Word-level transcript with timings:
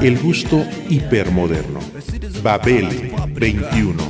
El 0.00 0.18
gusto 0.20 0.64
hipermoderno. 0.88 1.80
Babel 2.42 3.12
21. 3.34 4.02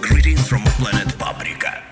Greetings 0.00 0.40
from 0.48 0.62
planet 0.78 1.12
Paprika. 1.14 1.82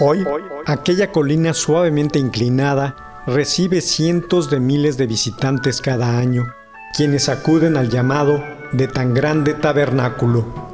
Hoy, 0.00 0.24
aquella 0.66 1.12
colina 1.12 1.54
suavemente 1.54 2.18
inclinada 2.18 3.22
recibe 3.26 3.80
cientos 3.80 4.50
de 4.50 4.60
miles 4.60 4.96
de 4.96 5.06
visitantes 5.06 5.80
cada 5.80 6.18
año, 6.18 6.44
quienes 6.96 7.28
acuden 7.28 7.76
al 7.76 7.90
llamado 7.90 8.42
de 8.72 8.88
tan 8.88 9.14
grande 9.14 9.54
tabernáculo. 9.54 10.73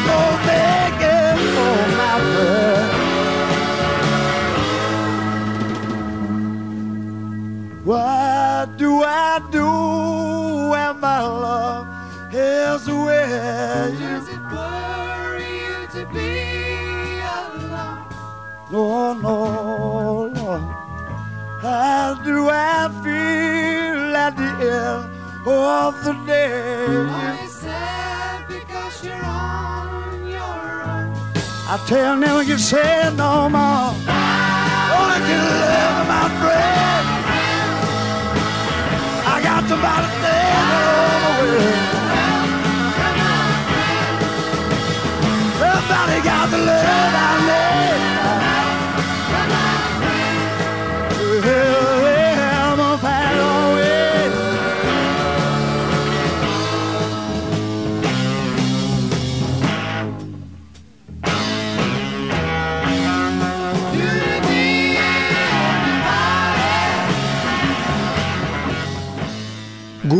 for 1.54 1.78
my. 1.96 2.08
What 7.84 8.76
do 8.76 9.02
I 9.02 9.40
do 9.50 9.64
when 10.72 11.00
my 11.00 11.20
love 11.22 11.86
is? 13.08 13.98
Does 13.98 14.28
it 14.28 14.42
worry 14.52 15.50
you 15.64 15.86
to 15.94 16.02
be? 16.12 16.87
No, 18.70 19.14
no, 19.14 20.28
no. 20.28 20.58
How 21.62 22.20
do 22.22 22.50
I 22.50 22.90
feel 23.02 24.14
at 24.14 24.36
the 24.36 24.44
end 24.44 25.08
of 25.46 26.04
the 26.04 26.12
day? 26.26 26.84
Are 26.84 27.42
you 27.42 27.48
sad 27.48 28.46
because 28.46 29.02
you're 29.02 29.24
on 29.24 30.28
your 30.28 30.82
own? 30.84 31.16
I 31.66 31.82
tell 31.86 32.20
them 32.20 32.46
you 32.46 32.58
say 32.58 33.10
no 33.16 33.48
more. 33.48 33.96
Only 34.92 35.18
can 35.24 35.42
live 35.48 36.06
my 36.12 36.28
friend. 36.40 37.06
I 39.32 39.40
got 39.48 39.64
somebody 39.66 40.08
there 40.24 40.60
all 40.76 41.18
the 41.24 41.32
way. 41.40 41.72
Somebody 45.56 46.16
got 46.22 46.50
the 46.50 46.58
love 46.58 47.14
I 47.16 47.46
need. 47.48 47.67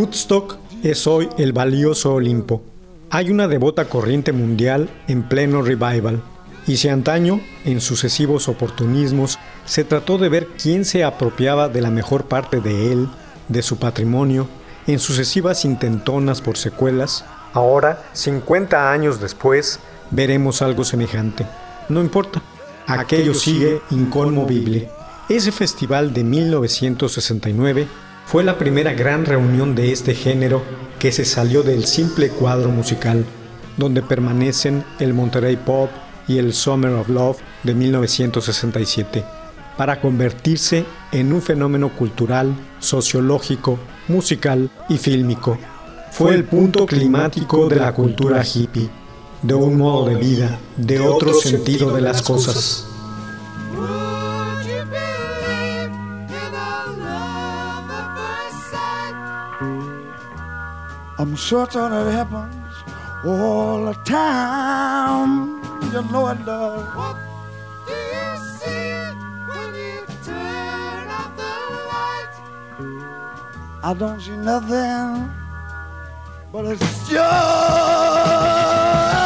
Woodstock 0.09 0.57
es 0.81 1.05
hoy 1.05 1.29
el 1.37 1.53
valioso 1.53 2.15
Olimpo. 2.15 2.63
Hay 3.11 3.29
una 3.29 3.47
devota 3.47 3.85
corriente 3.85 4.31
mundial 4.31 4.89
en 5.07 5.21
pleno 5.21 5.61
revival, 5.61 6.23
y 6.65 6.77
si 6.77 6.89
antaño, 6.89 7.41
en 7.63 7.79
sucesivos 7.79 8.47
oportunismos, 8.47 9.37
se 9.65 9.83
trató 9.83 10.17
de 10.17 10.29
ver 10.29 10.47
quién 10.59 10.83
se 10.83 11.03
apropiaba 11.03 11.69
de 11.69 11.81
la 11.81 11.91
mejor 11.91 12.25
parte 12.25 12.59
de 12.59 12.91
él, 12.91 13.07
de 13.49 13.61
su 13.61 13.77
patrimonio, 13.77 14.47
en 14.87 14.97
sucesivas 14.97 15.63
intentonas 15.63 16.41
por 16.41 16.57
secuelas, 16.57 17.23
ahora, 17.53 18.01
50 18.13 18.91
años 18.91 19.21
después, 19.21 19.79
veremos 20.09 20.63
algo 20.63 20.85
semejante. 20.85 21.45
No 21.87 22.01
importa, 22.01 22.41
aquello 22.87 23.35
sigue 23.35 23.79
inconmovible. 23.91 24.89
Ese 25.29 25.51
festival 25.51 26.15
de 26.15 26.23
1969 26.23 27.87
fue 28.29 28.43
la 28.43 28.59
primera 28.59 28.93
gran 28.93 29.25
reunión 29.25 29.73
de 29.73 29.91
este 29.91 30.13
género 30.13 30.61
que 30.99 31.11
se 31.11 31.25
salió 31.25 31.63
del 31.63 31.87
simple 31.87 32.29
cuadro 32.29 32.69
musical, 32.69 33.25
donde 33.75 34.03
permanecen 34.03 34.83
el 34.99 35.15
Monterey 35.15 35.55
Pop 35.55 35.89
y 36.27 36.37
el 36.37 36.53
Summer 36.53 36.91
of 36.91 37.09
Love 37.09 37.39
de 37.63 37.73
1967, 37.73 39.23
para 39.77 39.99
convertirse 39.99 40.85
en 41.11 41.33
un 41.33 41.41
fenómeno 41.41 41.89
cultural, 41.89 42.53
sociológico, 42.77 43.79
musical 44.07 44.69
y 44.89 44.99
fílmico. 44.99 45.57
Fue 46.11 46.35
el 46.35 46.43
punto 46.43 46.85
climático 46.85 47.67
de 47.67 47.77
la 47.77 47.95
cultura 47.95 48.43
hippie, 48.45 48.91
de 49.41 49.55
un 49.55 49.75
modo 49.75 50.07
de 50.07 50.13
vida, 50.17 50.59
de 50.77 50.99
otro 50.99 51.33
sentido 51.33 51.91
de 51.95 52.01
las 52.01 52.21
cosas. 52.21 52.88
I'm 61.19 61.35
certain 61.35 61.91
it 61.91 62.11
happens 62.11 62.55
all 63.25 63.85
the 63.87 63.93
time. 64.05 65.59
You 65.91 66.01
know 66.11 66.29
it 66.29 66.45
does. 66.45 66.95
What 66.95 67.17
do 67.85 67.91
you 67.91 68.37
see 68.57 68.93
when 69.49 69.75
you 69.75 70.05
turn 70.23 71.09
off 71.09 71.35
the 71.35 71.55
light? 71.91 72.33
I 73.83 73.93
don't 73.99 74.21
see 74.21 74.37
nothing 74.37 75.29
but 76.53 76.65
it's 76.65 77.09
just 77.09 79.18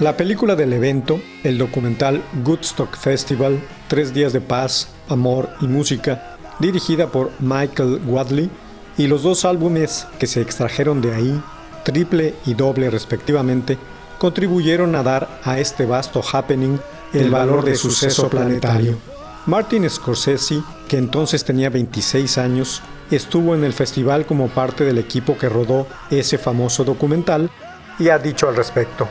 La 0.00 0.16
película 0.16 0.56
del 0.56 0.72
evento, 0.72 1.20
el 1.44 1.58
documental 1.58 2.22
Woodstock 2.42 2.96
Festival, 2.96 3.60
Tres 3.86 4.14
días 4.14 4.32
de 4.32 4.40
paz, 4.40 4.88
amor 5.10 5.50
y 5.60 5.66
música, 5.66 6.38
dirigida 6.58 7.08
por 7.08 7.30
Michael 7.38 8.00
Wadley, 8.06 8.48
y 8.96 9.08
los 9.08 9.24
dos 9.24 9.44
álbumes 9.44 10.06
que 10.18 10.26
se 10.26 10.40
extrajeron 10.40 11.02
de 11.02 11.14
ahí, 11.14 11.42
triple 11.84 12.34
y 12.46 12.54
doble 12.54 12.88
respectivamente, 12.88 13.76
contribuyeron 14.18 14.94
a 14.94 15.02
dar 15.02 15.28
a 15.44 15.58
este 15.58 15.84
vasto 15.84 16.22
happening 16.32 16.78
el 17.12 17.30
valor 17.30 17.62
de 17.62 17.74
suceso 17.74 18.30
planetario. 18.30 18.96
Martin 19.44 19.88
Scorsese, 19.90 20.62
que 20.88 20.96
entonces 20.96 21.44
tenía 21.44 21.68
26 21.68 22.38
años, 22.38 22.80
estuvo 23.10 23.54
en 23.54 23.64
el 23.64 23.74
festival 23.74 24.24
como 24.24 24.48
parte 24.48 24.82
del 24.82 24.96
equipo 24.96 25.36
que 25.36 25.50
rodó 25.50 25.86
ese 26.10 26.38
famoso 26.38 26.84
documental 26.84 27.50
y 27.98 28.08
ha 28.08 28.18
dicho 28.18 28.48
al 28.48 28.56
respecto. 28.56 29.06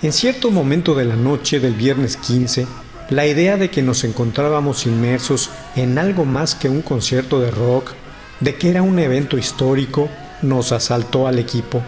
En 0.00 0.12
cierto 0.12 0.52
momento 0.52 0.94
de 0.94 1.04
la 1.04 1.16
noche 1.16 1.58
del 1.58 1.74
viernes 1.74 2.16
15, 2.16 2.68
la 3.10 3.26
idea 3.26 3.56
de 3.56 3.68
que 3.68 3.82
nos 3.82 4.04
encontrábamos 4.04 4.86
inmersos 4.86 5.50
en 5.74 5.98
algo 5.98 6.24
más 6.24 6.54
que 6.54 6.68
un 6.68 6.82
concierto 6.82 7.40
de 7.40 7.50
rock, 7.50 7.94
de 8.38 8.54
que 8.54 8.70
era 8.70 8.82
un 8.82 9.00
evento 9.00 9.36
histórico, 9.36 10.08
nos 10.40 10.70
asaltó 10.70 11.26
al 11.26 11.40
equipo. 11.40 11.82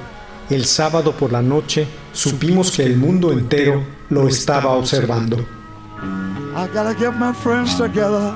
El 0.49 0.65
sábado 0.65 1.13
por 1.13 1.31
la 1.31 1.41
noche 1.41 1.87
supimos 2.13 2.73
que 2.73 2.83
el 2.83 2.97
mundo 2.97 3.31
entero 3.31 3.87
lo 4.09 4.27
estaba 4.27 4.71
observando. 4.71 5.47
I 6.57 6.67
gotta 6.75 6.95
get 6.99 7.13
my 7.17 7.33
friends 7.33 7.77
together. 7.77 8.35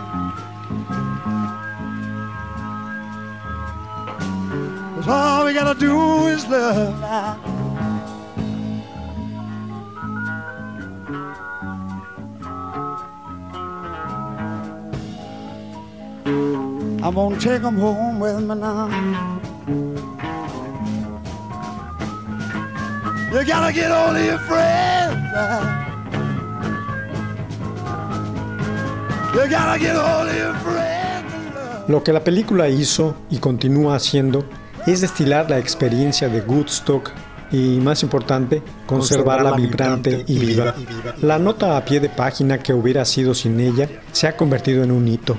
Cause 4.94 5.08
all 5.08 5.44
we 5.44 5.52
gotta 5.52 5.74
do 5.74 6.28
is 6.28 6.46
love 6.48 7.53
Take 17.04 17.60
them 17.60 17.76
home 17.76 18.18
with 18.18 18.40
me 18.40 18.54
now. 18.54 18.88
You 23.30 23.44
gotta 23.44 23.74
get 23.74 23.90
all 23.90 24.16
of 24.16 24.24
your 24.24 24.38
friends. 24.38 25.14
You 29.34 29.50
gotta 29.50 29.78
get 29.78 29.96
all 29.96 30.26
of 30.26 30.34
your 30.34 30.54
friends. 30.54 31.88
Lo 31.88 32.02
que 32.02 32.14
la 32.14 32.24
película 32.24 32.70
hizo 32.70 33.14
y 33.28 33.36
continúa 33.36 33.96
haciendo 33.96 34.46
es 34.86 35.02
destilar 35.02 35.50
la 35.50 35.58
experiencia 35.58 36.30
de 36.30 36.40
Woodstock 36.40 37.10
y, 37.52 37.80
más 37.80 38.02
importante, 38.02 38.62
conservarla 38.86 39.52
vibrante 39.52 40.24
y 40.26 40.38
viva. 40.38 40.74
La 41.20 41.38
nota 41.38 41.76
a 41.76 41.84
pie 41.84 42.00
de 42.00 42.08
página 42.08 42.56
que 42.56 42.72
hubiera 42.72 43.04
sido 43.04 43.34
sin 43.34 43.60
ella 43.60 43.90
se 44.10 44.26
ha 44.26 44.38
convertido 44.38 44.82
en 44.82 44.90
un 44.90 45.06
hito. 45.06 45.36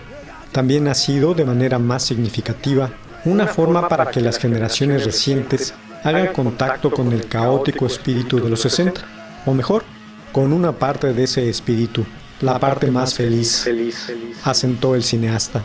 También 0.55 0.87
ha 0.87 0.93
sido, 0.93 1.33
de 1.33 1.43
manera 1.43 1.79
más 1.79 2.03
significativa, 2.03 2.89
una 3.25 3.45
forma 3.45 3.89
para 3.89 4.09
que 4.09 4.21
las 4.21 4.37
generaciones 4.37 5.03
recientes 5.03 5.73
hagan 6.01 6.27
contacto 6.31 6.91
con 6.91 7.11
el 7.11 7.27
caótico 7.27 7.85
espíritu 7.85 8.39
de 8.39 8.49
los 8.49 8.61
60, 8.61 9.01
o 9.45 9.53
mejor, 9.53 9.83
con 10.31 10.53
una 10.53 10.71
parte 10.71 11.11
de 11.11 11.25
ese 11.25 11.49
espíritu, 11.49 12.05
la 12.39 12.57
parte 12.57 12.89
más 12.89 13.15
feliz, 13.15 13.69
asentó 14.45 14.95
el 14.95 15.03
cineasta. 15.03 15.61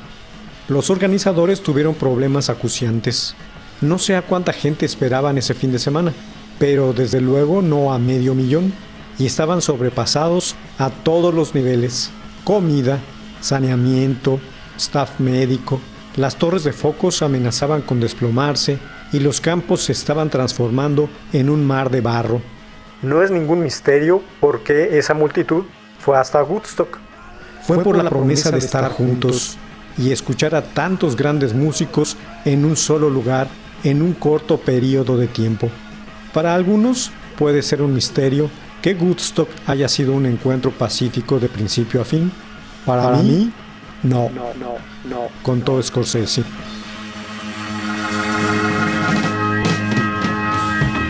Los 0.66 0.90
organizadores 0.90 1.62
tuvieron 1.62 1.94
problemas 1.94 2.50
acuciantes. 2.50 3.36
No 3.80 3.96
sé 3.96 4.16
a 4.16 4.22
cuánta 4.22 4.52
gente 4.52 4.86
esperaban 4.86 5.38
ese 5.38 5.54
fin 5.54 5.70
de 5.70 5.78
semana, 5.78 6.12
pero 6.58 6.92
desde 6.92 7.20
luego 7.20 7.62
no 7.62 7.92
a 7.92 8.00
medio 8.00 8.34
millón, 8.34 8.72
y 9.20 9.26
estaban 9.26 9.62
sobrepasados 9.62 10.56
a 10.78 10.90
todos 10.90 11.32
los 11.32 11.54
niveles. 11.54 12.10
Comida, 12.42 12.98
saneamiento, 13.40 14.40
staff 14.80 15.20
médico, 15.20 15.80
las 16.16 16.36
torres 16.36 16.64
de 16.64 16.72
focos 16.72 17.22
amenazaban 17.22 17.82
con 17.82 18.00
desplomarse 18.00 18.78
y 19.12 19.20
los 19.20 19.40
campos 19.40 19.82
se 19.82 19.92
estaban 19.92 20.30
transformando 20.30 21.08
en 21.32 21.50
un 21.50 21.64
mar 21.66 21.90
de 21.90 22.00
barro. 22.00 22.40
No 23.02 23.22
es 23.22 23.30
ningún 23.30 23.62
misterio 23.62 24.22
por 24.40 24.62
qué 24.62 24.98
esa 24.98 25.14
multitud 25.14 25.64
fue 25.98 26.18
hasta 26.18 26.42
Woodstock. 26.42 26.98
Fue 27.62 27.82
por 27.82 27.96
la 27.96 28.08
promesa 28.08 28.50
de 28.50 28.58
estar 28.58 28.90
juntos 28.90 29.56
y 29.96 30.12
escuchar 30.12 30.54
a 30.54 30.62
tantos 30.62 31.16
grandes 31.16 31.54
músicos 31.54 32.16
en 32.44 32.64
un 32.64 32.76
solo 32.76 33.10
lugar 33.10 33.48
en 33.84 34.02
un 34.02 34.12
corto 34.12 34.58
periodo 34.58 35.16
de 35.16 35.26
tiempo. 35.26 35.68
Para 36.32 36.54
algunos 36.54 37.10
puede 37.38 37.62
ser 37.62 37.82
un 37.82 37.94
misterio 37.94 38.50
que 38.82 38.94
Woodstock 38.94 39.48
haya 39.66 39.88
sido 39.88 40.12
un 40.12 40.26
encuentro 40.26 40.70
pacífico 40.70 41.38
de 41.38 41.48
principio 41.48 42.00
a 42.00 42.04
fin. 42.04 42.30
Para, 42.86 43.10
mí, 43.18 43.52
no, 44.02 44.30
contó 45.42 45.82
Scorsese. 45.82 46.42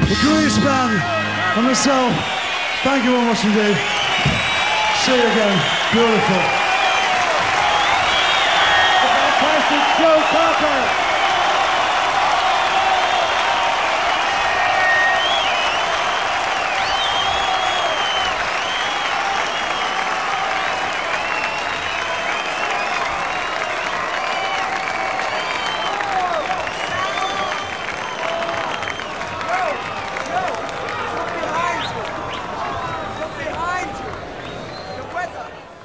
The 0.09 0.17
Grease 0.23 0.59
Band 0.65 1.03
and 1.57 1.67
myself, 1.67 2.13
thank 2.83 3.05
you 3.05 3.13
very 3.13 3.25
much 3.27 3.45
indeed. 3.45 3.77
See 5.05 5.13
you 5.13 5.23
again. 5.23 5.59
Beautiful. 5.93 6.43
Fantastic 9.41 9.85
Joe 9.99 10.23
Cocker. 10.31 10.90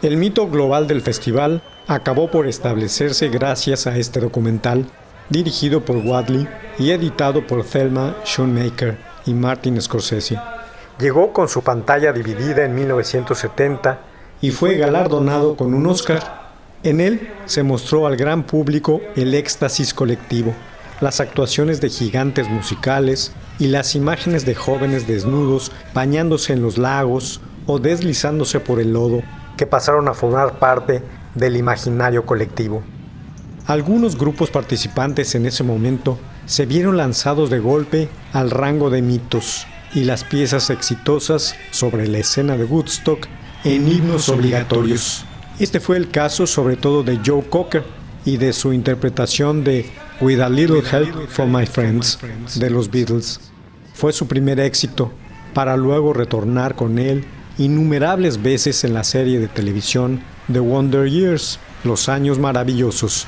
El 0.05 0.17
mito 0.17 0.47
global 0.47 0.85
del 0.85 1.01
festival 1.01 1.63
acabó 1.88 2.29
por 2.29 2.45
establecerse 2.45 3.29
gracias 3.29 3.88
a 3.88 3.97
este 3.97 4.19
documental, 4.19 4.85
dirigido 5.31 5.83
por 5.83 5.97
Wadley 5.97 6.47
y 6.77 6.91
editado 6.91 7.47
por 7.47 7.65
Thelma 7.65 8.15
Schoonmaker 8.24 9.00
y 9.25 9.33
Martin 9.33 9.81
Scorsese. 9.81 10.39
Llegó 11.00 11.33
con 11.33 11.50
su 11.50 11.63
pantalla 11.63 12.13
dividida 12.13 12.65
en 12.65 12.75
1970 12.75 14.00
y 14.41 14.51
fue 14.51 14.75
galardonado 14.75 15.55
con 15.55 15.74
un 15.74 15.88
Oscar. 15.88 16.51
En 16.83 17.01
él 17.01 17.27
se 17.47 17.63
mostró 17.63 18.05
al 18.05 18.15
gran 18.15 18.43
público 18.43 19.01
el 19.15 19.33
éxtasis 19.33 19.91
colectivo, 19.91 20.53
las 21.01 21.19
actuaciones 21.19 21.81
de 21.81 21.89
gigantes 21.89 22.47
musicales 22.47 23.31
y 23.57 23.69
las 23.69 23.95
imágenes 23.95 24.45
de 24.45 24.53
jóvenes 24.53 25.07
desnudos 25.07 25.71
bañándose 25.95 26.53
en 26.53 26.62
los 26.62 26.77
lagos 26.77 27.41
o 27.65 27.79
deslizándose 27.79 28.59
por 28.59 28.79
el 28.79 28.93
lodo 28.93 29.24
que 29.57 29.65
pasaron 29.65 30.07
a 30.07 30.13
formar 30.13 30.59
parte 30.59 31.03
del 31.33 31.57
imaginario 31.57 32.25
colectivo. 32.25 32.83
Algunos 33.67 34.17
grupos 34.17 34.51
participantes 34.51 35.33
en 35.35 35.45
ese 35.45 35.63
momento 35.63 36.19
se 36.45 36.65
vieron 36.65 36.97
lanzados 36.97 37.50
de 37.50 37.59
golpe 37.59 38.09
al 38.31 38.51
rango 38.51 38.89
de 38.89 39.01
mitos 39.01 39.65
y 39.93 40.03
las 40.03 40.24
piezas 40.24 40.69
exitosas 40.69 41.55
sobre 41.71 42.07
la 42.07 42.19
escena 42.19 42.57
de 42.57 42.65
Woodstock 42.65 43.27
en 43.63 43.91
himnos 43.91 44.29
obligatorios. 44.29 45.25
Este 45.59 45.79
fue 45.79 45.97
el 45.97 46.12
caso 46.12 46.45
sobre 46.45 46.75
todo 46.75 47.01
de 47.01 47.19
Joe 47.25 47.43
Cocker 47.50 47.83
y 48.25 48.38
de 48.38 48.53
su 48.53 48.74
interpretación 48.74 49.63
de 49.63 49.89
With 50.21 50.41
a 50.41 50.50
Little 50.50 50.83
Help 50.91 51.27
from 51.29 51.55
My 51.55 51.65
Friends 51.65 52.19
de 52.55 52.69
los 52.69 52.91
Beatles. 52.91 53.39
Fue 53.93 54.13
su 54.13 54.27
primer 54.27 54.59
éxito 54.59 55.12
para 55.53 55.77
luego 55.77 56.13
retornar 56.13 56.75
con 56.75 57.00
él 57.00 57.25
innumerables 57.57 58.41
veces 58.41 58.83
en 58.83 58.93
la 58.93 59.03
serie 59.03 59.39
de 59.39 59.47
televisión 59.47 60.21
The 60.51 60.59
Wonder 60.59 61.09
Years, 61.09 61.59
Los 61.83 62.09
Años 62.09 62.39
Maravillosos. 62.39 63.27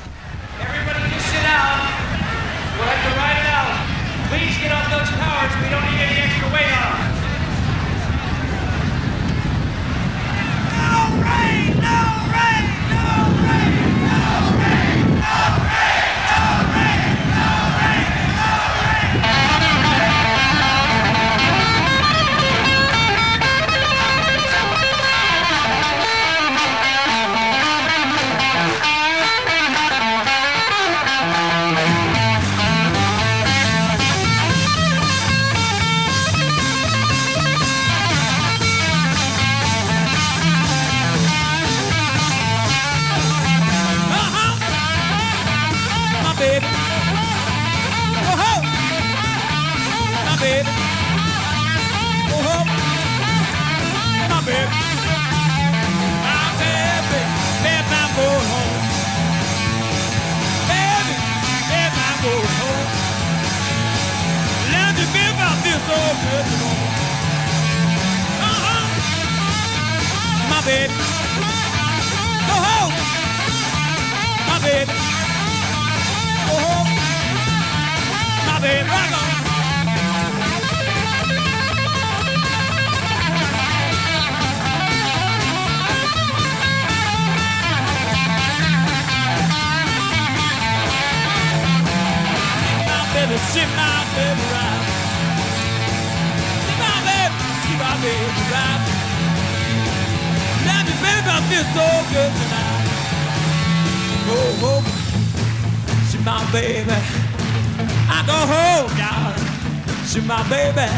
See 110.08 110.20
my 110.26 110.42
baby. 110.48 110.88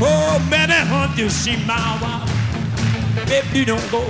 Oh, 0.00 0.40
I 0.50 0.88
want 0.90 1.18
you 1.18 1.28
see 1.28 1.56
my 1.66 1.98
wife. 2.00 3.28
Baby, 3.28 3.64
don't 3.64 3.90
go. 3.90 4.02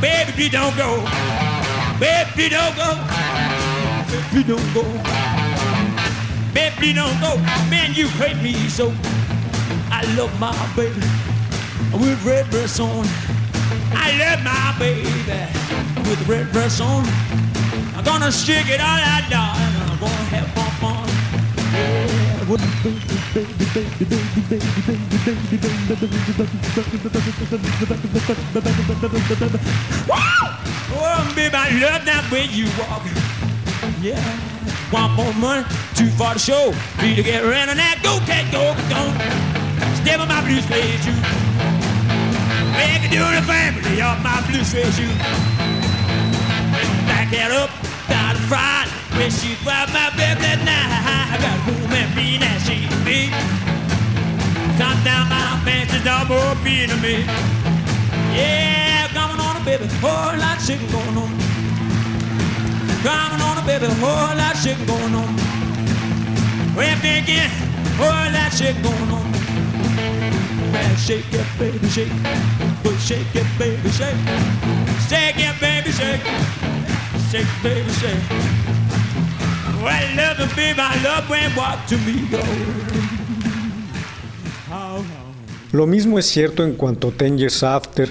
Baby, 0.00 0.48
don't 0.48 0.76
go. 0.76 1.04
Baby, 1.98 2.48
don't 2.48 2.76
go. 2.76 2.94
Baby, 4.08 4.44
don't 4.44 4.74
go. 4.74 4.84
Baby, 6.54 6.92
don't 6.92 7.20
go. 7.20 7.36
Man, 7.68 7.92
you 7.94 8.08
hate 8.08 8.40
me 8.42 8.54
so. 8.68 8.92
I 9.90 10.04
love 10.16 10.32
my 10.38 10.54
baby 10.76 11.02
with 11.92 12.24
red 12.24 12.48
dress 12.50 12.78
on. 12.80 13.06
I 13.92 14.16
love 14.18 14.42
my 14.44 14.76
baby 14.78 15.10
with 16.08 16.28
red 16.28 16.50
dress 16.52 16.80
on. 16.80 17.04
Gonna 18.08 18.32
stick 18.32 18.70
it 18.70 18.80
all 18.80 18.86
out, 18.88 19.28
darling. 19.28 19.76
I'm 19.84 19.98
gonna 20.00 20.32
have 20.32 20.48
fun, 20.56 20.70
fun. 20.80 21.08
Yeah. 21.74 22.48
Oh, 30.90 31.32
baby, 31.36 31.54
I 31.54 31.68
love 31.84 32.04
that 32.06 32.24
way 32.32 32.44
you 32.46 32.64
walk. 32.80 33.04
Yeah. 34.00 34.16
One 34.90 35.10
more 35.12 35.34
money, 35.34 35.66
two 35.94 36.08
for 36.16 36.32
the 36.32 36.38
show. 36.38 36.72
Need 37.02 37.16
to 37.16 37.22
get 37.22 37.44
around 37.44 37.68
on 37.68 37.76
that. 37.76 38.00
Go, 38.02 38.20
cat, 38.24 38.50
go, 38.50 38.72
go. 38.88 39.12
Step 40.00 40.20
on 40.20 40.28
my 40.28 40.40
blue 40.40 40.62
suede 40.62 40.98
shoe. 41.04 41.12
Make 42.72 43.04
it 43.04 43.12
do 43.12 43.20
the 43.20 43.44
family 43.44 44.00
of 44.00 44.22
my 44.24 44.40
blue 44.48 44.64
suede 44.64 44.94
shoe. 44.96 45.12
Back 47.06 47.32
it 47.34 47.52
up, 47.52 47.68
front. 48.48 48.88
When 49.16 49.30
she 49.30 49.54
grabbed 49.62 49.92
my 49.92 50.10
baby 50.16 50.40
that 50.40 50.60
night, 50.64 50.90
I 51.04 51.36
got 51.38 51.58
home 51.68 51.92
and 51.92 52.08
free 52.16 52.38
now 52.42 52.56
she 52.64 52.88
be. 53.04 53.30
Top 54.80 54.96
down 55.04 55.28
my 55.28 55.48
double 56.08 56.54
being 56.64 56.88
to 56.88 56.96
me. 56.96 57.24
Yeah, 58.32 59.08
coming 59.08 59.40
on 59.40 59.60
a 59.60 59.64
baby, 59.64 59.86
whole 60.00 60.36
lot 60.38 60.58
shit 60.60 60.80
going 60.90 61.16
on. 61.24 61.32
Coming 63.04 63.42
on 63.48 63.58
a 63.58 63.64
baby, 63.66 63.86
whole 64.00 64.34
lot 64.40 64.56
shit 64.56 64.78
going 64.86 65.14
on. 65.14 65.30
Well, 66.76 66.96
thinking, 67.04 67.50
whole 68.00 68.30
lot 68.36 68.52
shit 68.52 68.76
going 68.82 69.10
on. 69.18 69.28
Man, 70.72 70.96
shake 70.96 71.32
it, 71.32 71.46
baby, 71.58 71.88
shake. 71.88 72.12
But 72.82 72.96
shake 72.98 73.34
it, 73.34 73.48
baby, 73.58 73.90
shake. 73.90 74.22
Shake 75.10 75.40
it, 75.48 75.60
baby, 75.60 75.90
shake. 75.90 76.24
Lo 85.72 85.86
mismo 85.86 86.18
es 86.18 86.26
cierto 86.26 86.64
en 86.64 86.74
cuanto 86.74 87.08
a 87.08 87.10
Ten 87.12 87.36
Years 87.36 87.62
After. 87.62 88.08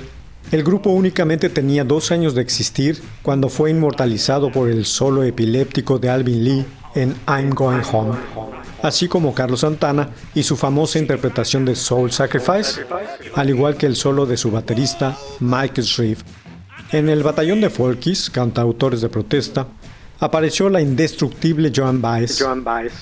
El 0.52 0.64
grupo 0.64 0.92
únicamente 0.92 1.50
tenía 1.50 1.84
dos 1.84 2.12
años 2.12 2.36
de 2.36 2.42
existir 2.42 3.02
cuando 3.22 3.50
fue 3.50 3.72
inmortalizado 3.72 4.52
por 4.52 4.70
el 4.70 4.86
solo 4.86 5.24
epiléptico 5.24 6.00
de 6.00 6.10
Alvin 6.10 6.44
Lee 6.44 6.66
en 6.96 7.16
I'm 7.28 7.50
Going 7.50 7.82
Home, 7.92 8.16
así 8.82 9.08
como 9.08 9.34
Carlos 9.34 9.62
Santana 9.62 10.10
y 10.34 10.44
su 10.44 10.56
famosa 10.56 11.00
interpretación 11.00 11.66
de 11.66 11.76
Soul 11.76 12.12
Sacrifice, 12.12 12.82
al 13.36 13.50
igual 13.50 13.76
que 13.76 13.88
el 13.88 13.96
solo 13.96 14.26
de 14.26 14.38
su 14.38 14.52
baterista 14.52 15.18
Mike 15.40 15.82
Shreve. 15.82 16.22
En 16.92 17.10
el 17.10 17.22
batallón 17.22 17.60
de 17.60 17.70
Folkies, 17.70 18.30
cantautores 18.30 19.02
de 19.02 19.10
protesta, 19.10 19.68
apareció 20.20 20.70
la 20.70 20.82
indestructible 20.82 21.72
Joan 21.76 22.02
Baez. 22.02 22.42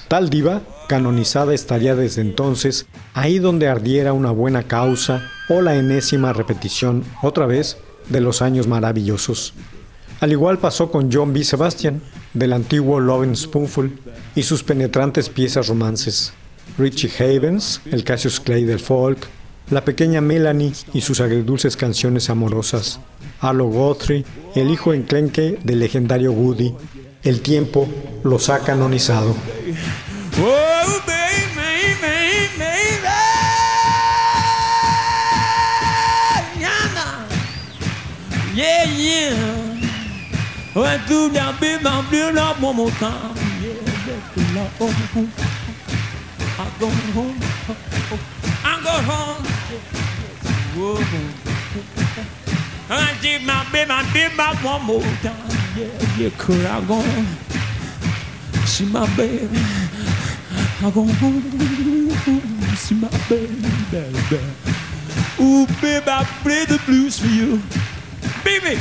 Tal 0.07 0.29
diva, 0.31 0.61
canonizada 0.89 1.53
estaría 1.53 1.95
desde 1.95 2.21
entonces 2.21 2.87
ahí 3.13 3.37
donde 3.37 3.67
ardiera 3.67 4.13
una 4.13 4.31
buena 4.31 4.63
causa 4.63 5.29
o 5.49 5.61
la 5.61 5.75
enésima 5.75 6.33
repetición, 6.33 7.03
otra 7.21 7.45
vez, 7.45 7.77
de 8.09 8.21
los 8.21 8.41
años 8.41 8.67
maravillosos. 8.67 9.53
Al 10.19 10.31
igual 10.31 10.57
pasó 10.57 10.89
con 10.89 11.11
John 11.11 11.31
B. 11.31 11.43
Sebastian, 11.43 12.01
del 12.33 12.53
antiguo 12.53 12.99
Lovin' 12.99 13.35
Spoonful, 13.35 13.99
y 14.33 14.41
sus 14.41 14.63
penetrantes 14.63 15.29
piezas 15.29 15.67
romances. 15.67 16.33
Richie 16.79 17.11
Havens, 17.19 17.81
el 17.91 18.03
Cassius 18.03 18.39
Clay 18.39 18.63
del 18.63 18.79
folk, 18.79 19.27
la 19.69 19.84
pequeña 19.84 20.22
Melanie 20.22 20.74
y 20.93 21.01
sus 21.01 21.22
agridulces 21.22 21.77
canciones 21.77 22.29
amorosas. 22.29 23.00
Arlo 23.39 23.65
Guthrie, 23.65 24.25
el 24.55 24.69
hijo 24.69 24.93
enclenque 24.93 25.60
del 25.63 25.79
legendario 25.79 26.31
Woody, 26.31 26.74
el 27.24 27.41
tiempo 27.41 27.88
los 28.24 28.50
ha 28.50 28.60
canonizado. 28.60 29.36
Yeah, 38.55 38.86
yeah. 38.86 39.55
Whoa. 49.65 50.95
I 52.88 53.17
did 53.19 53.41
my 53.43 53.65
baby, 53.72 53.88
my 53.88 54.03
baby, 54.13 54.36
one 54.63 54.84
more 54.84 55.01
time. 55.24 55.50
Yeah, 55.75 56.17
yeah, 56.17 56.29
could 56.38 56.65
I 56.65 56.86
go 56.86 57.01
see 58.65 58.86
my 58.86 59.07
baby? 59.15 59.50
I 60.81 60.91
go 60.93 61.03
home. 61.03 61.41
see 62.75 62.95
my 62.95 63.10
baby, 63.27 63.55
baby. 63.89 64.43
Ooh, 65.39 65.65
baby, 65.81 66.05
I 66.10 66.24
play 66.43 66.65
the 66.65 66.79
blues 66.86 67.17
for 67.17 67.27
you. 67.27 67.60
Baby! 68.43 68.79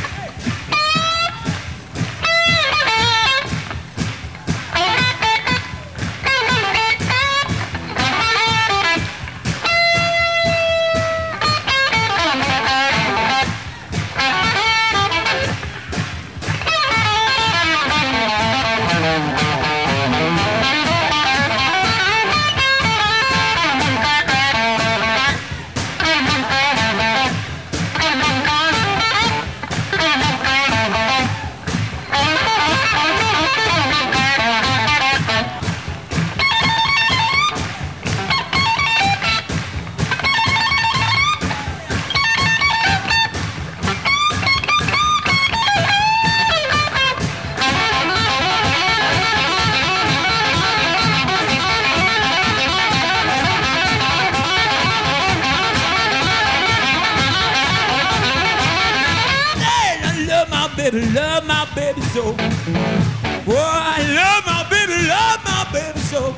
So. 66.14 66.32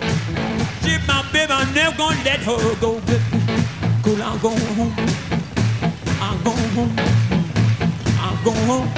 She's 0.82 1.06
my 1.06 1.20
baby, 1.32 1.52
I'm 1.52 1.72
never 1.74 1.96
gonna 1.96 2.24
let 2.24 2.40
her 2.48 2.74
go. 2.80 3.00
Cause 4.04 4.20
I'm 4.28 4.38
going 4.40 4.74
home. 4.78 4.94
I'm 6.26 6.38
going 6.48 6.70
home. 6.76 6.94
I'm 8.24 8.36
going 8.46 8.66
home. 8.72 8.88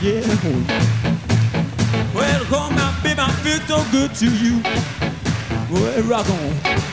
Yeah, 0.00 0.22
home. 0.44 0.64
Well, 2.14 2.44
home, 2.52 2.74
my 2.76 2.88
baby, 3.02 3.20
I 3.20 3.30
feel 3.44 3.60
so 3.70 3.78
good 3.92 4.14
to 4.20 4.28
you. 4.42 4.62
Well, 5.70 6.02
rock 6.04 6.28
on. 6.30 6.91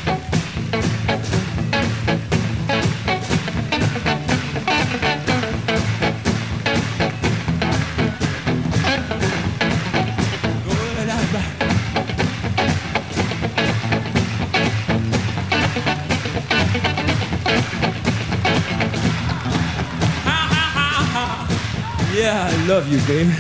Love 22.70 22.88
you, 22.88 23.00
baby. 23.08 23.34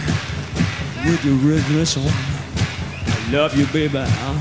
With 1.05 1.23
your 1.23 1.35
red 1.45 1.63
dress 1.67 1.97
on. 1.97 2.03
I 2.03 3.31
love 3.31 3.55
you, 3.55 3.67
baby. 3.67 3.99
on. 3.99 4.35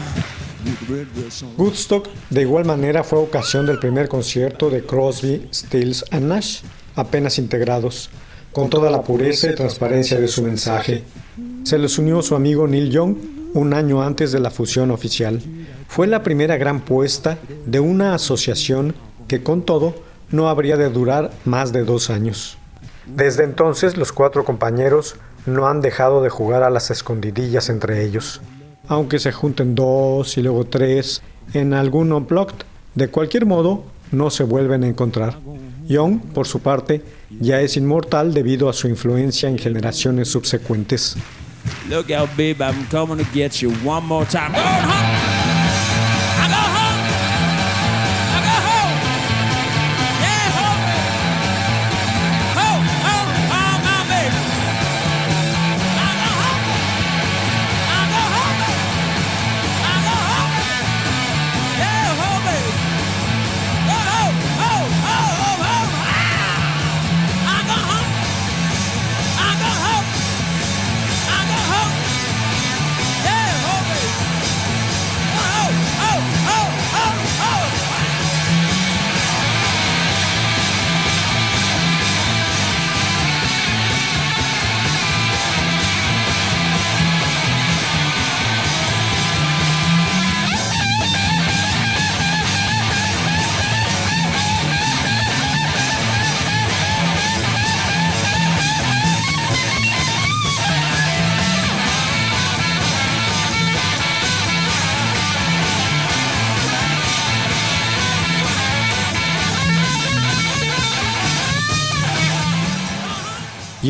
Woodstock 1.59 2.09
de 2.31 2.41
igual 2.41 2.65
manera 2.65 3.05
fue 3.05 3.19
ocasión 3.19 3.67
del 3.67 3.79
primer 3.79 4.09
concierto 4.09 4.71
de 4.71 4.83
Crosby, 4.83 5.47
Stills 5.53 6.07
and 6.11 6.29
Nash, 6.29 6.63
apenas 6.97 7.39
integrados, 7.39 8.09
con 8.53 8.71
toda 8.71 8.91
la 8.91 9.03
pureza 9.03 9.51
y 9.51 9.55
transparencia 9.55 10.19
de 10.19 10.27
su 10.27 10.43
mensaje. 10.43 11.05
Se 11.65 11.79
les 11.79 11.99
unió 11.99 12.23
su 12.23 12.35
amigo 12.35 12.67
Neil 12.67 12.91
Young 12.91 13.17
un 13.53 13.75
año 13.75 14.03
antes 14.03 14.33
de 14.33 14.41
la 14.41 14.51
fusión 14.51 14.91
oficial. 14.91 15.43
Fue 15.87 16.07
la 16.07 16.23
primera 16.23 16.57
gran 16.57 16.81
puesta 16.81 17.37
de 17.67 17.81
una 17.81 18.15
asociación 18.15 18.95
que 19.27 19.43
con 19.43 19.63
todo 19.63 19.95
no 20.31 20.49
habría 20.49 20.79
de 20.79 20.89
durar 20.89 21.31
más 21.45 21.73
de 21.73 21.85
dos 21.85 22.09
años. 22.09 22.57
Desde 23.09 23.45
entonces 23.45 23.97
los 23.97 24.13
cuatro 24.13 24.45
compañeros 24.45 25.17
no 25.47 25.67
han 25.67 25.81
dejado 25.81 26.23
de 26.23 26.31
jugar 26.31 26.63
a 26.63 26.71
las 26.71 26.91
escondidillas 26.91 27.69
entre 27.71 28.05
ellos. 28.05 28.41
Aunque 28.87 29.19
se 29.19 29.33
junten 29.33 29.75
dos 29.75 30.37
y 30.39 30.43
luego 30.43 30.65
tres 30.65 31.23
en 31.55 31.75
algún 31.75 32.13
unplugged, 32.13 32.65
de 32.95 33.09
cualquier 33.09 33.47
modo 33.47 33.85
no 34.13 34.31
se 34.31 34.45
vuelven 34.45 34.85
a 34.85 34.89
encontrar. 34.89 35.39
Young, 35.87 36.21
por 36.35 36.47
su 36.47 36.61
parte, 36.61 37.03
ya 37.31 37.61
es 37.61 37.77
inmortal 37.77 38.35
debido 38.35 38.69
a 38.69 38.73
su 38.73 38.89
influencia 38.89 39.49
en 39.49 39.59
generaciones 39.59 40.29
subsecuentes. 40.29 41.17
Look 41.89 42.13
out, 42.13 42.29
babe, 42.37 42.61
I'm 42.61 42.87
coming 42.91 43.19
to 43.19 43.31
get 43.33 43.61
you 43.61 43.71
one 43.85 44.07
more 44.07 44.27
time. 44.27 44.53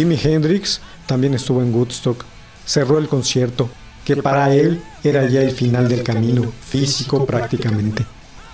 Jimi 0.09 0.35
Hendrix 0.35 0.81
también 1.07 1.35
estuvo 1.35 1.61
en 1.61 1.75
Woodstock. 1.75 2.25
Cerró 2.65 2.99
el 2.99 3.09
concierto, 3.09 3.69
que 4.05 4.17
para 4.17 4.55
él 4.55 4.81
era 5.05 5.27
ya 5.27 5.43
el 5.43 5.51
final 5.51 5.89
del 5.89 6.03
camino, 6.03 6.51
físico 6.67 7.27
prácticamente. 7.27 8.07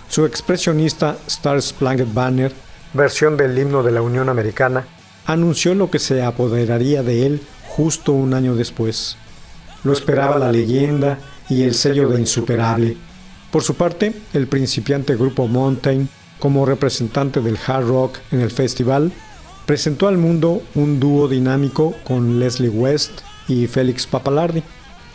Su 0.09 0.25
expresionista 0.25 1.17
Star 1.29 1.61
Spangled 1.63 2.13
Banner, 2.13 2.53
versión 2.93 3.37
del 3.37 3.57
himno 3.57 3.83
de 3.83 3.93
la 3.93 4.03
Unión 4.03 4.29
Americana, 4.29 4.85
anunció 5.27 5.75
lo 5.75 5.91
que 5.91 6.01
se 6.01 6.23
apoderaría 6.23 7.03
de 7.03 7.27
él 7.27 7.41
justo 7.69 8.13
un 8.13 8.35
año 8.35 8.57
después. 8.57 9.17
Lo 9.85 9.93
esperaba 9.93 10.39
la 10.39 10.51
leyenda 10.51 11.19
y 11.49 11.63
el 11.63 11.75
sello 11.75 12.09
de 12.09 12.21
insuperable. 12.21 12.97
Por 13.53 13.63
su 13.63 13.75
parte, 13.75 14.13
el 14.33 14.49
principiante 14.49 15.15
grupo 15.15 15.47
Mountain, 15.47 16.09
como 16.41 16.67
representante 16.67 17.41
del 17.41 17.59
hard 17.65 17.87
rock 17.87 18.19
en 18.33 18.41
el 18.41 18.51
festival, 18.51 19.13
presentó 19.67 20.09
al 20.09 20.19
mundo 20.19 20.63
un 20.75 21.01
dúo 21.01 21.29
dinámico 21.29 21.95
con 22.05 22.39
Leslie 22.39 22.69
West 22.69 23.21
y 23.49 23.67
Félix 23.67 24.07
Papalardi. 24.07 24.63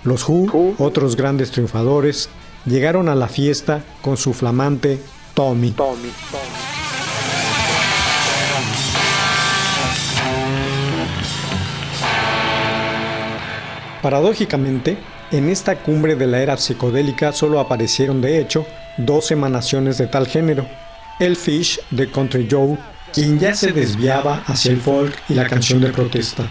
Los 0.03 0.27
Who, 0.27 0.75
otros 0.79 1.15
grandes 1.15 1.51
triunfadores, 1.51 2.29
llegaron 2.65 3.09
a 3.09 3.15
la 3.15 3.27
fiesta 3.27 3.83
con 4.01 4.17
su 4.17 4.33
flamante 4.33 4.99
Tommy. 5.33 5.73
Paradójicamente, 14.01 14.97
en 15.31 15.49
esta 15.49 15.75
cumbre 15.83 16.15
de 16.15 16.25
la 16.25 16.41
era 16.41 16.57
psicodélica 16.57 17.33
solo 17.33 17.59
aparecieron 17.59 18.21
de 18.21 18.39
hecho 18.39 18.65
dos 18.97 19.31
emanaciones 19.31 19.97
de 19.97 20.07
tal 20.07 20.25
género. 20.25 20.65
El 21.19 21.35
Fish 21.35 21.81
de 21.91 22.09
Country 22.09 22.47
Joe, 22.49 22.77
quien 23.13 23.39
ya 23.39 23.53
se 23.55 23.71
desviaba 23.71 24.43
hacia 24.47 24.71
el 24.71 24.81
folk 24.81 25.15
y 25.29 25.33
la 25.33 25.47
canción 25.47 25.81
de 25.81 25.91
protesta, 25.91 26.47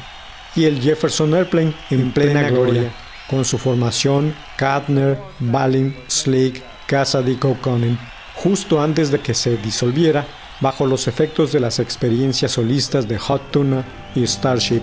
y 0.55 0.64
el 0.64 0.81
Jefferson 0.81 1.35
Airplane 1.35 1.75
en 1.90 2.12
plena 2.12 2.49
gloria, 2.51 2.90
con 3.29 3.44
su 3.44 3.59
formación 3.59 4.35
Katner, 4.57 5.18
Balin, 5.38 5.94
Slick, 6.09 6.62
Cassidy 6.87 7.37
Coconen, 7.37 7.99
justo 8.35 8.81
antes 8.81 9.11
de 9.11 9.21
que 9.21 9.35
se 9.35 9.57
disolviera 9.59 10.27
bajo 10.61 10.87
los 10.87 11.07
efectos 11.07 11.53
de 11.53 11.61
las 11.61 11.79
experiencias 11.79 12.53
solistas 12.53 13.07
de 13.07 13.18
Hot 13.18 13.51
Tuna 13.51 13.85
y 14.14 14.27
Starship. 14.27 14.83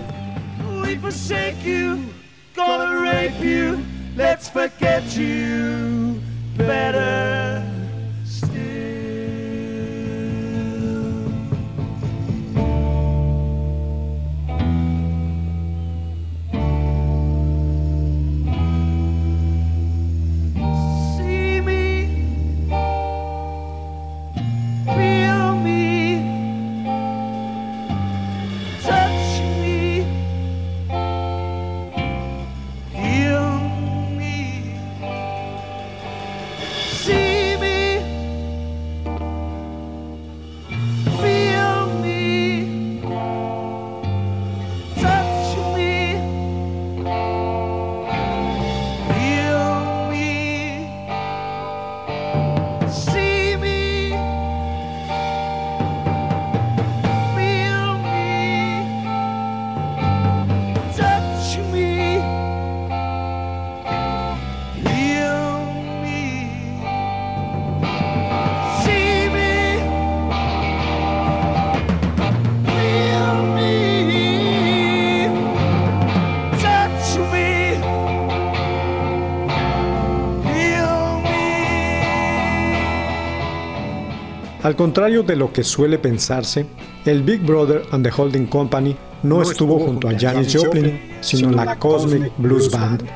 Al 84.76 84.80
contrario 84.80 85.24
de 85.24 85.38
lo 85.38 85.54
que 85.54 85.64
suele 85.64 85.98
pensarse, 85.98 86.66
el 87.06 87.24
Big 87.24 87.40
Brother 87.40 87.84
and 87.92 88.06
the 88.06 88.12
Holding 88.12 88.48
Company 88.48 88.94
no, 89.24 89.42
estuvo 89.42 89.80
junto 89.80 90.10
a 90.10 90.20
Janis 90.20 90.54
Joplin, 90.54 91.00
sino 91.22 91.48
en 91.48 91.56
la 91.56 91.80
Cosmic 91.80 92.34
Blues 92.38 92.70
Band, 92.70 93.08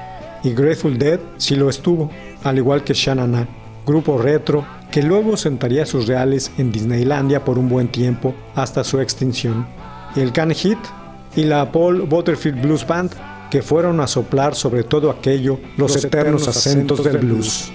y 0.42 0.54
Grateful 0.54 0.98
Dead 0.98 1.20
sí 1.36 1.58
lo 1.58 1.70
estuvo, 1.70 2.10
al 2.46 2.60
igual 2.60 2.86
que 2.86 2.94
Shanana, 2.94 3.46
grupo 3.86 4.18
retro 4.18 4.66
que 4.90 5.04
luego 5.04 5.36
sentaría 5.36 5.86
sus 5.86 6.08
reales 6.08 6.50
en 6.58 6.72
Disneylandia 6.72 7.44
por 7.44 7.60
un 7.60 7.68
buen 7.68 7.90
tiempo 7.90 8.34
hasta 8.56 8.86
su 8.86 9.02
extinción, 9.02 9.68
el 10.16 10.32
Can 10.32 10.52
Hit 10.52 10.80
y 11.36 11.44
la 11.44 11.70
Paul 11.74 12.04
Butterfield 12.04 12.62
Blues 12.62 12.88
Band, 12.88 13.12
que 13.52 13.62
fueron 13.62 14.00
a 14.00 14.08
soplar 14.08 14.56
sobre 14.56 14.84
todo 14.84 15.12
aquello 15.12 15.60
los, 15.76 16.06
eternos 16.06 16.48
acentos 16.48 17.04
del 17.04 17.18
blues. 17.18 17.70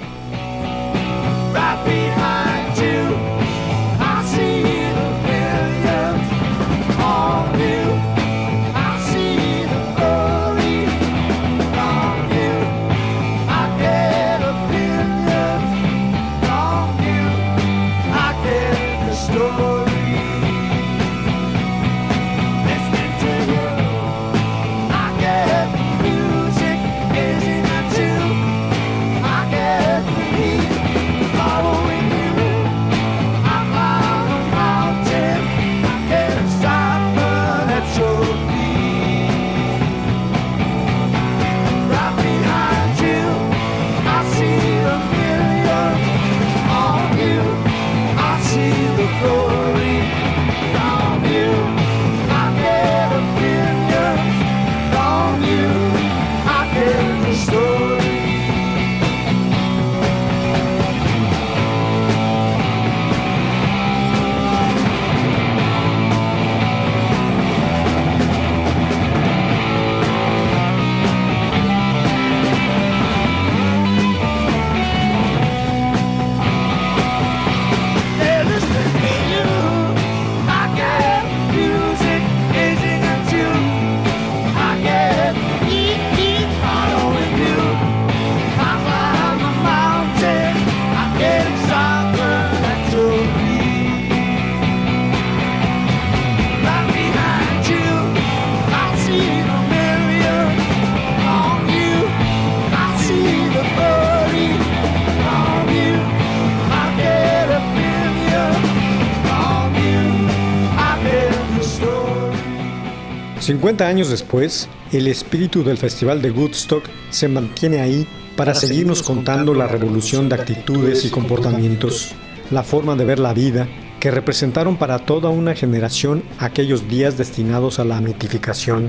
50 113.75 113.89
años 113.89 114.09
después, 114.09 114.69
el 114.93 115.09
espíritu 115.09 115.65
del 115.65 115.79
Festival 115.79 116.23
de 116.23 116.31
Woodstock 116.31 116.85
se 117.11 117.27
mantiene 117.27 117.81
ahí 117.81 118.07
para 118.37 118.55
seguirnos 118.55 119.03
contando 119.03 119.53
la 119.53 119.67
revolución 119.67 120.29
de 120.29 120.37
actitudes 120.37 121.05
y 121.05 121.11
comportamientos, 121.11 122.13
la 122.53 122.63
forma 122.63 122.95
de 122.95 123.05
ver 123.05 123.19
la 123.19 123.35
vida 123.35 123.67
que 123.99 124.13
representaron 124.13 124.77
para 124.77 125.01
toda 125.01 125.31
una 125.31 125.57
generación 125.57 126.23
aquellos 126.39 126.89
días 126.89 127.19
destinados 127.19 127.81
a 127.81 127.85
la 127.85 128.01
mitificación, 128.01 128.89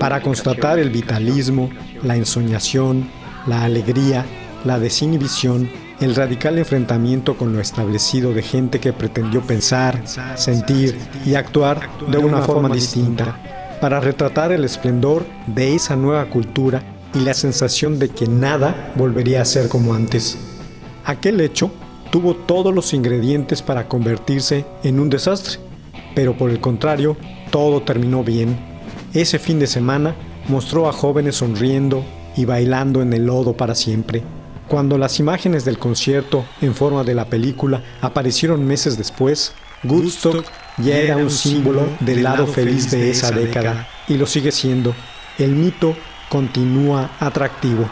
para 0.00 0.20
constatar 0.20 0.80
el 0.80 0.90
vitalismo, 0.90 1.70
la 2.02 2.16
ensoñación, 2.16 3.08
la 3.46 3.62
alegría, 3.62 4.24
la 4.64 4.80
desinhibición, 4.80 5.70
el 6.00 6.16
radical 6.16 6.58
enfrentamiento 6.58 7.36
con 7.36 7.52
lo 7.52 7.60
establecido 7.60 8.34
de 8.34 8.42
gente 8.42 8.80
que 8.80 8.92
pretendió 8.92 9.40
pensar, 9.42 10.02
sentir 10.34 10.98
y 11.24 11.36
actuar 11.36 11.88
de 12.08 12.18
una 12.18 12.42
forma 12.42 12.68
distinta, 12.68 13.55
para 13.80 14.00
retratar 14.00 14.52
el 14.52 14.64
esplendor 14.64 15.24
de 15.46 15.74
esa 15.74 15.96
nueva 15.96 16.28
cultura 16.30 16.82
y 17.14 17.20
la 17.20 17.34
sensación 17.34 17.98
de 17.98 18.08
que 18.08 18.26
nada 18.26 18.92
volvería 18.96 19.42
a 19.42 19.44
ser 19.44 19.68
como 19.68 19.94
antes. 19.94 20.38
Aquel 21.04 21.40
hecho 21.40 21.70
tuvo 22.10 22.34
todos 22.34 22.74
los 22.74 22.92
ingredientes 22.94 23.62
para 23.62 23.88
convertirse 23.88 24.64
en 24.82 25.00
un 25.00 25.10
desastre, 25.10 25.58
pero 26.14 26.36
por 26.36 26.50
el 26.50 26.60
contrario, 26.60 27.16
todo 27.50 27.82
terminó 27.82 28.24
bien. 28.24 28.56
Ese 29.14 29.38
fin 29.38 29.58
de 29.58 29.66
semana 29.66 30.14
mostró 30.48 30.88
a 30.88 30.92
jóvenes 30.92 31.36
sonriendo 31.36 32.04
y 32.36 32.44
bailando 32.44 33.02
en 33.02 33.12
el 33.12 33.26
lodo 33.26 33.56
para 33.56 33.74
siempre. 33.74 34.22
Cuando 34.68 34.98
las 34.98 35.20
imágenes 35.20 35.64
del 35.64 35.78
concierto 35.78 36.44
en 36.60 36.74
forma 36.74 37.04
de 37.04 37.14
la 37.14 37.26
película 37.26 37.82
aparecieron 38.00 38.66
meses 38.66 38.98
después, 38.98 39.52
Woodstock 39.84 40.44
ya 40.78 40.96
era 40.96 41.16
un 41.16 41.30
símbolo 41.30 41.88
del 42.00 42.22
lado 42.22 42.46
feliz 42.46 42.90
de 42.90 43.10
esa 43.10 43.30
década 43.30 43.88
y 44.08 44.16
lo 44.16 44.26
sigue 44.26 44.52
siendo. 44.52 44.94
El 45.38 45.52
mito 45.52 45.96
continúa 46.28 47.10
atractivo. 47.20 47.88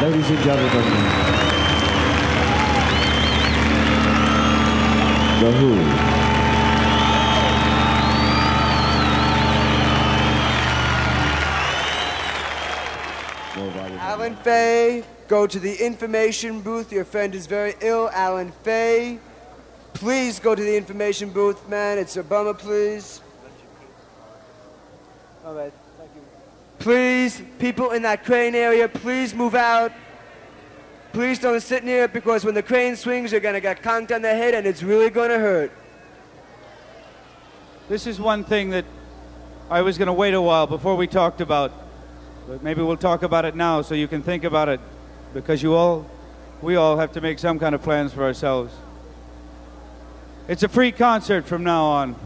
Ladies 0.00 0.30
and 0.30 0.44
gentlemen, 0.44 1.38
The 5.40 5.50
Who. 5.58 6.08
Alan 14.00 14.36
Fay, 14.36 15.04
go 15.28 15.46
to 15.46 15.58
the 15.58 15.84
information 15.84 16.60
booth. 16.60 16.92
Your 16.92 17.04
friend 17.04 17.34
is 17.34 17.46
very 17.46 17.74
ill. 17.80 18.08
Alan 18.12 18.52
Fay, 18.62 19.18
please 19.98 20.38
go 20.38 20.54
to 20.54 20.62
the 20.62 20.76
information 20.76 21.30
booth, 21.30 21.68
man. 21.68 21.98
It's 21.98 22.16
a 22.16 22.22
bummer, 22.22 22.54
please. 22.54 23.20
All 25.44 25.54
right, 25.54 25.72
thank 25.98 26.10
you. 26.14 26.22
Please, 26.78 27.42
people 27.58 27.90
in 27.90 28.02
that 28.02 28.24
crane 28.24 28.54
area, 28.54 28.88
please 28.88 29.34
move 29.34 29.54
out. 29.54 29.92
Please 31.12 31.38
don't 31.38 31.60
sit 31.60 31.84
near 31.84 32.04
it 32.04 32.12
because 32.12 32.44
when 32.44 32.54
the 32.54 32.62
crane 32.62 32.94
swings, 32.94 33.32
you're 33.32 33.40
gonna 33.40 33.60
get 33.60 33.82
conked 33.82 34.14
on 34.14 34.22
the 34.22 34.28
head 34.28 34.54
and 34.54 34.66
it's 34.66 34.82
really 34.82 35.10
gonna 35.10 35.38
hurt. 35.38 35.72
This 37.88 38.06
is 38.06 38.20
one 38.20 38.44
thing 38.44 38.70
that 38.70 38.84
I 39.70 39.82
was 39.82 39.98
going 39.98 40.06
to 40.06 40.12
wait 40.12 40.32
a 40.32 40.40
while 40.40 40.66
before 40.66 40.94
we 40.94 41.06
talked 41.06 41.40
about, 41.40 41.72
but 42.46 42.62
maybe 42.62 42.82
we'll 42.82 42.96
talk 42.96 43.22
about 43.22 43.44
it 43.44 43.56
now 43.56 43.82
so 43.82 43.94
you 43.94 44.06
can 44.06 44.22
think 44.22 44.44
about 44.44 44.68
it 44.68 44.80
because 45.34 45.62
you 45.62 45.74
all, 45.74 46.06
we 46.62 46.76
all 46.76 46.96
have 46.98 47.12
to 47.12 47.20
make 47.20 47.38
some 47.38 47.58
kind 47.58 47.74
of 47.74 47.82
plans 47.82 48.12
for 48.12 48.24
ourselves. 48.24 48.72
It's 50.48 50.62
a 50.62 50.68
free 50.68 50.92
concert 50.92 51.44
from 51.44 51.62
now 51.62 51.84
on. 51.84 52.16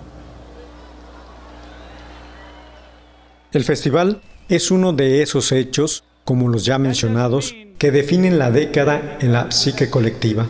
El 3.52 3.64
festival 3.64 4.22
es 4.48 4.70
uno 4.70 4.92
de 4.92 5.22
esos 5.22 5.50
hechos, 5.50 6.04
como 6.24 6.48
los 6.48 6.64
ya 6.64 6.78
mencionados, 6.78 7.52
que 7.78 7.90
definen 7.90 8.38
la 8.38 8.52
década 8.52 9.18
en 9.20 9.32
la 9.32 9.50
psique 9.50 9.90
colectiva. 9.90 10.46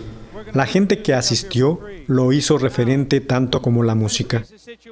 La 0.52 0.66
gente 0.66 1.00
que 1.00 1.14
asistió 1.14 1.80
lo 2.06 2.30
hizo 2.32 2.58
referente 2.58 3.22
tanto 3.22 3.62
como 3.62 3.82
la 3.82 3.94
música. 3.94 4.44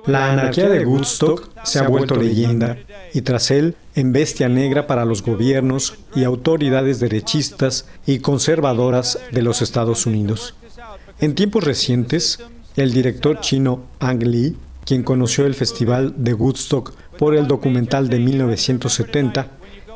La 0.06 0.32
anarquía 0.32 0.70
de 0.70 0.86
Woodstock 0.86 1.50
se 1.64 1.80
ha 1.80 1.82
vuelto 1.86 2.16
leyenda 2.16 2.78
y 3.12 3.20
tras 3.20 3.50
él 3.50 3.76
en 3.94 4.12
bestia 4.12 4.48
negra 4.48 4.86
para 4.86 5.04
los 5.04 5.22
gobiernos 5.22 5.98
y 6.14 6.24
autoridades 6.24 6.98
derechistas 6.98 7.86
y 8.06 8.20
conservadoras 8.20 9.18
de 9.32 9.42
los 9.42 9.60
Estados 9.60 10.06
Unidos. 10.06 10.54
En 11.20 11.34
tiempos 11.34 11.64
recientes, 11.64 12.38
el 12.76 12.92
director 12.92 13.40
chino 13.40 13.84
Ang 13.98 14.22
Lee, 14.22 14.56
quien 14.84 15.02
conoció 15.02 15.46
el 15.46 15.54
festival 15.54 16.14
de 16.16 16.34
Woodstock 16.34 16.92
por 17.18 17.34
el 17.34 17.46
documental 17.46 18.08
de 18.08 18.18
1970, 18.18 19.48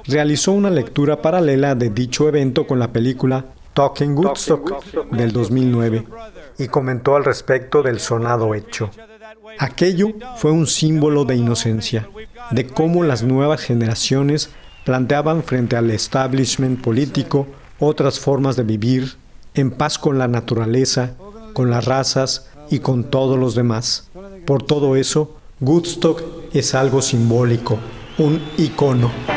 realizó 0.06 0.52
una 0.52 0.70
lectura 0.70 1.22
paralela 1.22 1.74
de 1.74 1.90
dicho 1.90 2.28
evento 2.28 2.66
con 2.66 2.78
la 2.78 2.92
película 2.92 3.46
Talking 3.72 4.16
Woodstock 4.16 5.10
del 5.10 5.32
2009 5.32 6.06
y 6.58 6.68
comentó 6.68 7.16
al 7.16 7.24
respecto 7.24 7.82
del 7.82 7.98
sonado 7.98 8.54
hecho. 8.54 8.90
Aquello 9.58 10.08
fue 10.36 10.52
un 10.52 10.66
símbolo 10.66 11.24
de 11.24 11.36
inocencia, 11.36 12.08
de 12.50 12.66
cómo 12.66 13.02
las 13.02 13.22
nuevas 13.22 13.60
generaciones 13.60 14.50
planteaban 14.84 15.42
frente 15.42 15.76
al 15.76 15.90
establishment 15.90 16.80
político 16.80 17.46
otras 17.78 18.20
formas 18.20 18.56
de 18.56 18.62
vivir 18.62 19.14
en 19.54 19.70
paz 19.70 19.98
con 19.98 20.18
la 20.18 20.28
naturaleza, 20.28 21.14
con 21.52 21.70
las 21.70 21.84
razas 21.84 22.50
y 22.70 22.78
con 22.80 23.04
todos 23.04 23.38
los 23.38 23.54
demás. 23.54 24.10
Por 24.46 24.62
todo 24.62 24.96
eso, 24.96 25.32
Woodstock 25.60 26.22
es 26.52 26.74
algo 26.74 27.02
simbólico, 27.02 27.78
un 28.18 28.40
icono. 28.58 29.33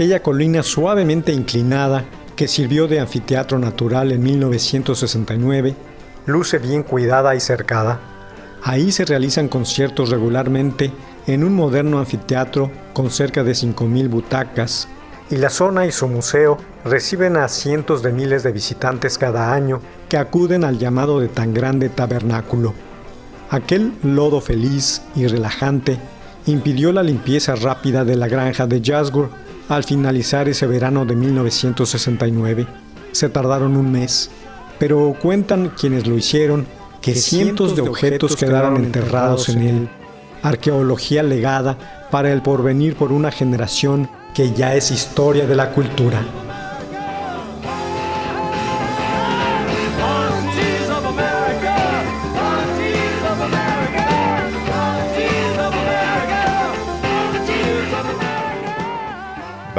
Aquella 0.00 0.22
colina 0.22 0.62
suavemente 0.62 1.30
inclinada 1.30 2.06
que 2.34 2.48
sirvió 2.48 2.88
de 2.88 3.00
anfiteatro 3.00 3.58
natural 3.58 4.12
en 4.12 4.22
1969, 4.22 5.74
luce 6.24 6.56
bien 6.56 6.84
cuidada 6.84 7.34
y 7.34 7.40
cercada. 7.40 8.00
Ahí 8.62 8.92
se 8.92 9.04
realizan 9.04 9.48
conciertos 9.48 10.08
regularmente 10.08 10.90
en 11.26 11.44
un 11.44 11.54
moderno 11.54 11.98
anfiteatro 11.98 12.70
con 12.94 13.10
cerca 13.10 13.44
de 13.44 13.52
5.000 13.52 14.08
butacas, 14.08 14.88
y 15.30 15.36
la 15.36 15.50
zona 15.50 15.84
y 15.84 15.92
su 15.92 16.08
museo 16.08 16.56
reciben 16.82 17.36
a 17.36 17.46
cientos 17.48 18.02
de 18.02 18.10
miles 18.10 18.42
de 18.42 18.52
visitantes 18.52 19.18
cada 19.18 19.52
año 19.52 19.82
que 20.08 20.16
acuden 20.16 20.64
al 20.64 20.78
llamado 20.78 21.20
de 21.20 21.28
tan 21.28 21.52
grande 21.52 21.90
tabernáculo. 21.90 22.72
Aquel 23.50 23.92
lodo 24.02 24.40
feliz 24.40 25.02
y 25.14 25.26
relajante 25.26 25.98
impidió 26.46 26.90
la 26.90 27.02
limpieza 27.02 27.54
rápida 27.54 28.06
de 28.06 28.16
la 28.16 28.28
granja 28.28 28.66
de 28.66 28.80
Jasgur 28.82 29.28
al 29.70 29.84
finalizar 29.84 30.48
ese 30.48 30.66
verano 30.66 31.06
de 31.06 31.14
1969. 31.14 32.66
Se 33.12 33.28
tardaron 33.28 33.76
un 33.76 33.90
mes, 33.90 34.30
pero 34.78 35.16
cuentan 35.22 35.72
quienes 35.78 36.08
lo 36.08 36.18
hicieron 36.18 36.66
que, 37.00 37.14
cientos 37.14 37.76
de 37.76 37.82
objetos 37.82 38.36
quedaron 38.36 38.76
enterrados 38.76 39.48
en 39.48 39.62
él. 39.62 39.88
Arqueología 40.42 41.22
legada 41.22 42.08
para 42.10 42.32
el 42.32 42.42
porvenir 42.42 42.96
por 42.96 43.12
una 43.12 43.30
generación 43.30 44.10
que 44.34 44.52
ya 44.52 44.74
es 44.74 44.90
historia 44.90 45.46
de 45.46 45.54
la 45.54 45.70
cultura. 45.70 46.20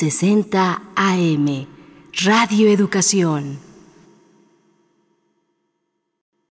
1060 0.00 0.80
AM 0.96 1.66
Radio 2.24 2.68
Educación. 2.70 3.69